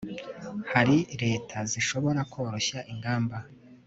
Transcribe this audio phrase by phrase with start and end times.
[0.71, 3.37] Hari leta zishobora koroshya ingamba